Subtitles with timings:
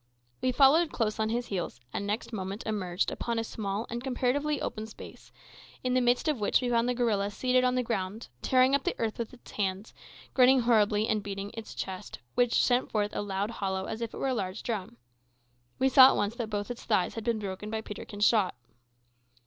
[0.41, 4.59] We followed close on his heels, and next moment emerged upon a small and comparatively
[4.59, 5.31] open space,
[5.83, 8.83] in the midst of which we found the gorilla seated on the ground, tearing up
[8.83, 9.93] the earth with its hands,
[10.33, 14.11] grinning horribly and beating its chest, which sent forth a loud hollow sound as if
[14.11, 14.97] it were a large drum.
[15.77, 18.55] We saw at once that both its thighs had been broken by Peterkin's shot.